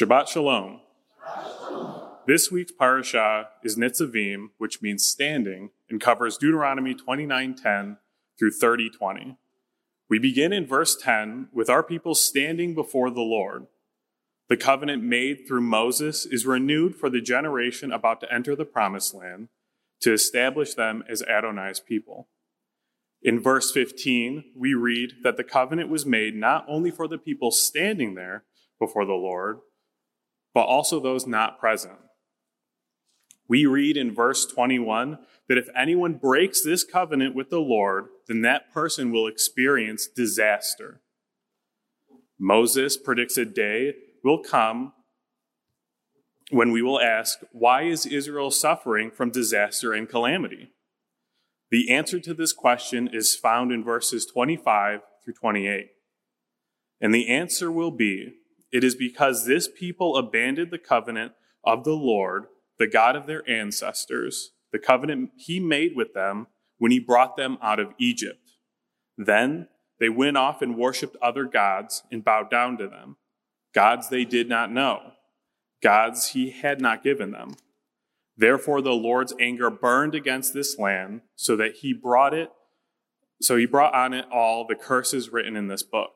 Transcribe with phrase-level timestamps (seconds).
[0.00, 0.80] Shabbat Shalom.
[2.26, 7.98] This week's parasha is Nitzavim, which means standing, and covers Deuteronomy 29:10
[8.38, 9.36] through 30:20.
[10.08, 13.66] We begin in verse 10 with our people standing before the Lord.
[14.48, 19.12] The covenant made through Moses is renewed for the generation about to enter the promised
[19.12, 19.50] land
[20.00, 22.30] to establish them as Adonai's people.
[23.20, 27.50] In verse 15, we read that the covenant was made not only for the people
[27.50, 28.44] standing there
[28.78, 29.60] before the Lord,
[30.54, 31.98] but also those not present.
[33.48, 35.18] We read in verse 21
[35.48, 41.00] that if anyone breaks this covenant with the Lord, then that person will experience disaster.
[42.38, 44.92] Moses predicts a day will come
[46.50, 50.70] when we will ask, Why is Israel suffering from disaster and calamity?
[51.70, 55.88] The answer to this question is found in verses 25 through 28.
[57.00, 58.34] And the answer will be,
[58.72, 61.32] It is because this people abandoned the covenant
[61.64, 62.46] of the Lord
[62.80, 66.46] the God of their ancestors, the covenant he made with them
[66.78, 68.52] when he brought them out of Egypt.
[69.18, 69.68] Then
[70.00, 73.18] they went off and worshiped other gods and bowed down to them,
[73.74, 75.12] gods they did not know,
[75.82, 77.54] gods he had not given them.
[78.34, 82.50] Therefore the Lord's anger burned against this land so that he brought it
[83.42, 86.10] so he brought on it all the curses written in this book.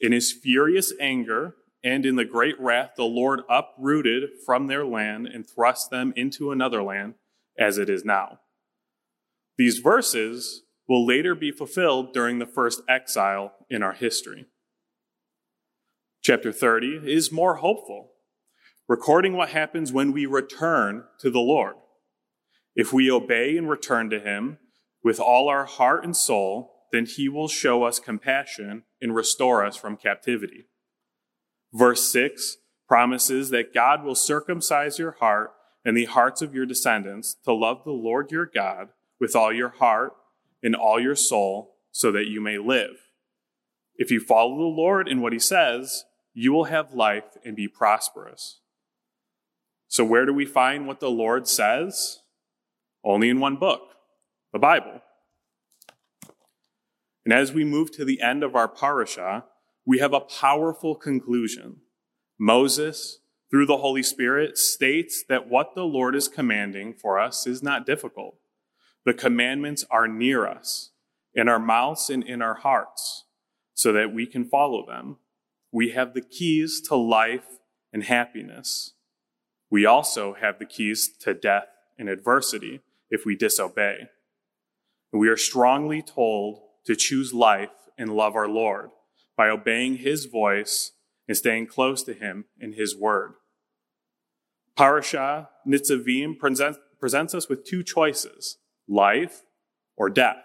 [0.00, 5.26] In his furious anger, and in the great wrath, the Lord uprooted from their land
[5.26, 7.14] and thrust them into another land
[7.58, 8.40] as it is now.
[9.56, 14.46] These verses will later be fulfilled during the first exile in our history.
[16.22, 18.10] Chapter 30 is more hopeful,
[18.88, 21.76] recording what happens when we return to the Lord.
[22.74, 24.58] If we obey and return to Him
[25.02, 29.76] with all our heart and soul, then He will show us compassion and restore us
[29.76, 30.66] from captivity.
[31.72, 32.56] Verse 6
[32.88, 35.52] promises that God will circumcise your heart
[35.84, 38.88] and the hearts of your descendants to love the Lord your God
[39.20, 40.12] with all your heart
[40.62, 42.96] and all your soul so that you may live.
[43.96, 47.68] If you follow the Lord in what he says, you will have life and be
[47.68, 48.60] prosperous.
[49.88, 52.20] So, where do we find what the Lord says?
[53.04, 53.82] Only in one book,
[54.52, 55.02] the Bible.
[57.24, 59.44] And as we move to the end of our parasha,
[59.90, 61.78] we have a powerful conclusion.
[62.38, 63.18] Moses,
[63.50, 67.86] through the Holy Spirit, states that what the Lord is commanding for us is not
[67.86, 68.36] difficult.
[69.04, 70.92] The commandments are near us,
[71.34, 73.24] in our mouths and in our hearts,
[73.74, 75.16] so that we can follow them.
[75.72, 77.58] We have the keys to life
[77.92, 78.92] and happiness.
[79.72, 81.66] We also have the keys to death
[81.98, 84.06] and adversity if we disobey.
[85.12, 88.90] we are strongly told to choose life and love our Lord
[89.40, 90.92] by obeying his voice
[91.26, 93.32] and staying close to him in his word.
[94.76, 99.44] Parasha Nitzavim presents us with two choices life
[99.96, 100.44] or death.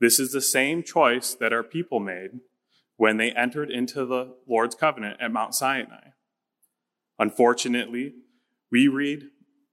[0.00, 2.40] This is the same choice that our people made
[2.96, 6.12] when they entered into the Lord's covenant at Mount Sinai.
[7.18, 8.14] Unfortunately,
[8.72, 9.24] we read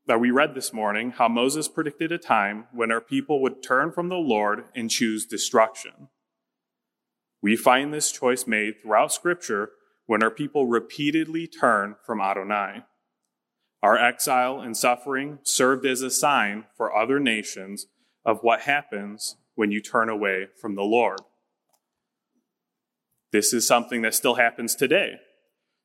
[0.08, 3.90] that we read this morning how Moses predicted a time when our people would turn
[3.90, 6.10] from the Lord and choose destruction.
[7.42, 9.72] We find this choice made throughout Scripture
[10.06, 12.84] when our people repeatedly turn from Adonai.
[13.82, 17.88] Our exile and suffering served as a sign for other nations
[18.24, 21.20] of what happens when you turn away from the Lord.
[23.32, 25.16] This is something that still happens today.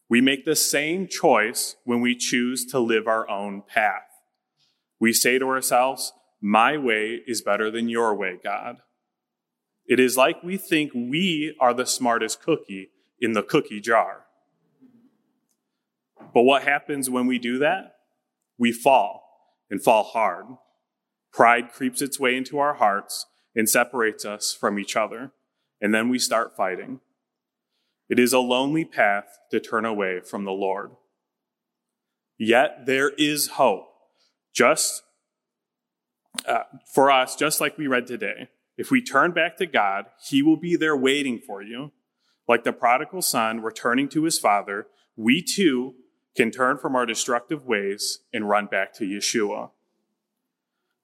[0.08, 4.02] We make the same choice when we choose to live our own path.
[5.00, 8.78] We say to ourselves, My way is better than your way, God.
[9.88, 14.26] It is like we think we are the smartest cookie in the cookie jar.
[16.34, 17.96] But what happens when we do that?
[18.58, 19.22] We fall
[19.70, 20.46] and fall hard.
[21.32, 25.32] Pride creeps its way into our hearts and separates us from each other,
[25.80, 27.00] and then we start fighting.
[28.08, 30.92] It is a lonely path to turn away from the Lord.
[32.38, 33.88] Yet there is hope,
[34.54, 35.02] just
[36.46, 38.48] uh, for us, just like we read today.
[38.76, 41.92] If we turn back to God, He will be there waiting for you.
[42.48, 44.86] Like the prodigal son returning to his father,
[45.16, 45.94] we too
[46.36, 49.70] can turn from our destructive ways and run back to Yeshua.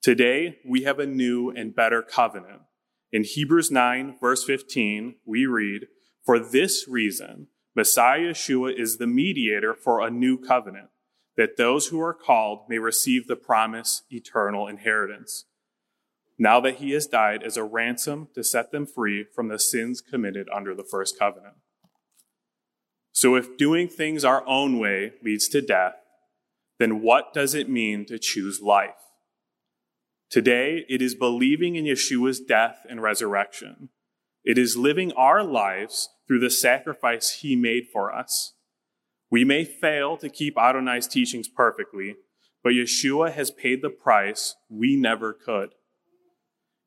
[0.03, 2.63] Today, we have a new and better covenant.
[3.11, 5.87] In Hebrews 9, verse 15, we read,
[6.25, 10.89] For this reason, Messiah Yeshua is the mediator for a new covenant,
[11.37, 15.47] that those who are called may receive the promised eternal inheritance
[16.43, 20.01] now that he has died as a ransom to set them free from the sins
[20.01, 21.55] committed under the first covenant.
[23.13, 25.95] So if doing things our own way leads to death,
[26.81, 28.91] then what does it mean to choose life?
[30.31, 33.91] Today, it is believing in Yeshua's death and resurrection.
[34.45, 38.55] It is living our lives through the sacrifice he made for us.
[39.31, 42.17] We may fail to keep Adonai's teachings perfectly,
[42.65, 45.75] but Yeshua has paid the price we never could.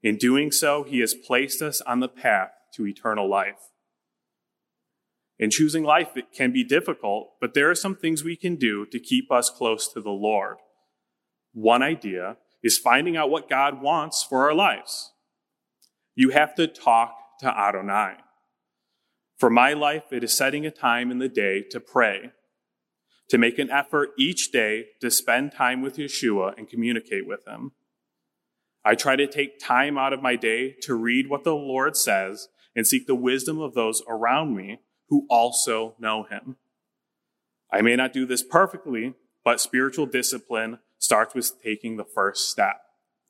[0.05, 3.71] In doing so, he has placed us on the path to eternal life.
[5.39, 8.85] In choosing life, it can be difficult, but there are some things we can do
[8.91, 10.57] to keep us close to the Lord.
[11.53, 15.11] One idea is finding out what God wants for our lives.
[16.13, 18.17] You have to talk to Adonai.
[19.39, 22.29] For my life, it is setting a time in the day to pray,
[23.31, 27.71] to make an effort each day to spend time with Yeshua and communicate with him.
[28.85, 32.49] I try to take time out of my day to read what the Lord says
[32.75, 34.79] and seek the wisdom of those around me
[35.09, 36.57] who also know him.
[37.71, 42.81] I may not do this perfectly, but spiritual discipline starts with taking the first step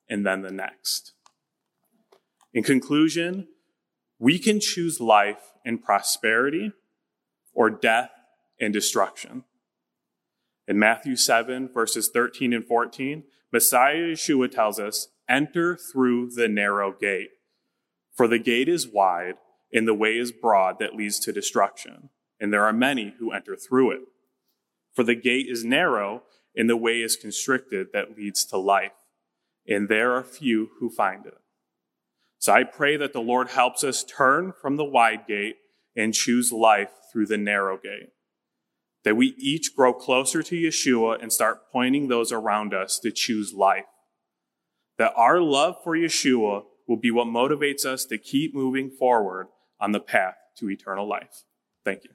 [0.09, 1.13] and then the next.
[2.53, 3.47] In conclusion,
[4.19, 6.73] we can choose life and prosperity
[7.53, 8.11] or death
[8.59, 9.45] and destruction.
[10.67, 16.91] In Matthew 7, verses 13 and 14, Messiah Yeshua tells us, enter through the narrow
[16.91, 17.29] gate.
[18.13, 19.35] For the gate is wide
[19.73, 23.55] and the way is broad that leads to destruction, and there are many who enter
[23.55, 24.01] through it.
[24.93, 26.23] For the gate is narrow
[26.55, 28.93] and the way is constricted that leads to life,
[29.67, 31.37] and there are few who find it.
[32.39, 35.57] So I pray that the Lord helps us turn from the wide gate
[35.95, 38.09] and choose life through the narrow gate.
[39.03, 43.53] That we each grow closer to Yeshua and start pointing those around us to choose
[43.53, 43.85] life.
[44.97, 49.47] That our love for Yeshua will be what motivates us to keep moving forward
[49.79, 51.43] on the path to eternal life.
[51.83, 52.14] Thank you.